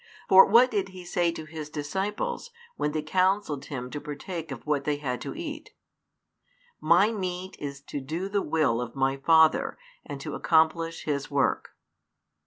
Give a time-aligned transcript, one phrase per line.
[0.27, 4.65] For what did He say to His disciples, when they counselled Him to partake of
[4.65, 5.75] what they had to eat?
[6.79, 11.75] My meat is to do the will of My Father, and to accomplish His work.